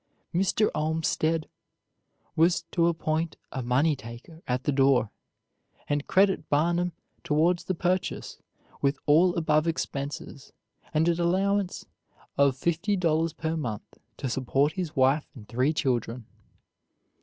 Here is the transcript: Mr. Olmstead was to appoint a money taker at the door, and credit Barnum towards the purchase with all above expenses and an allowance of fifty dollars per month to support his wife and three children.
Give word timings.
Mr. 0.33 0.71
Olmstead 0.73 1.47
was 2.35 2.63
to 2.71 2.87
appoint 2.87 3.37
a 3.51 3.61
money 3.61 3.95
taker 3.95 4.41
at 4.47 4.63
the 4.63 4.71
door, 4.71 5.11
and 5.87 6.07
credit 6.07 6.49
Barnum 6.49 6.93
towards 7.23 7.65
the 7.65 7.75
purchase 7.75 8.39
with 8.81 8.97
all 9.05 9.35
above 9.35 9.67
expenses 9.67 10.53
and 10.91 11.07
an 11.07 11.21
allowance 11.21 11.85
of 12.35 12.57
fifty 12.57 12.95
dollars 12.95 13.33
per 13.33 13.55
month 13.55 13.99
to 14.17 14.27
support 14.27 14.71
his 14.71 14.95
wife 14.95 15.27
and 15.35 15.47
three 15.47 15.71
children. 15.71 16.25